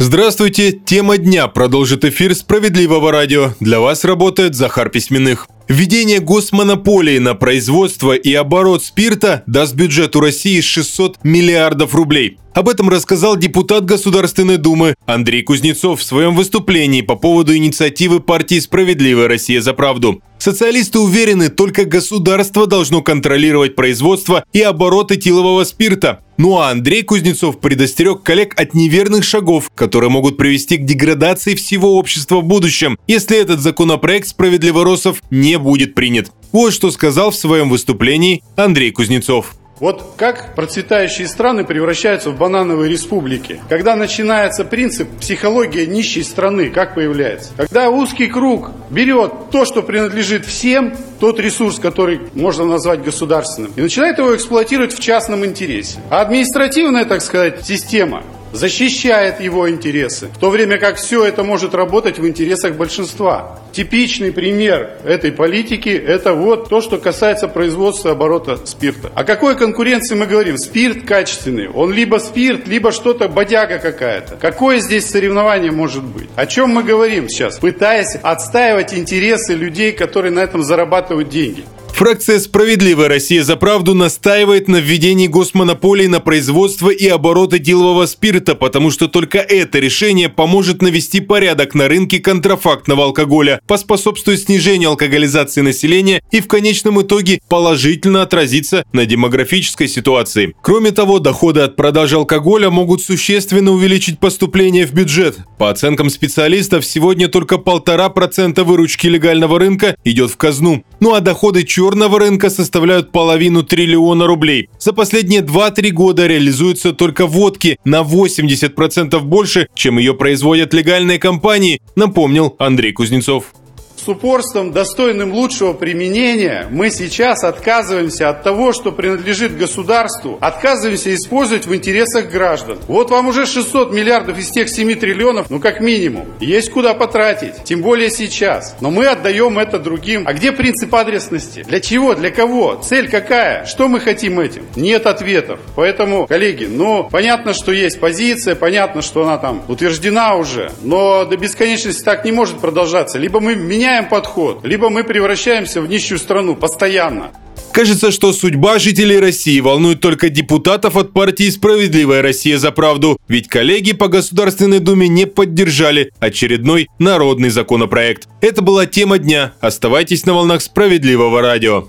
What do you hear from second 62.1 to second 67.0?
в интересах большинства. Типичный пример этой политики– это вот то, что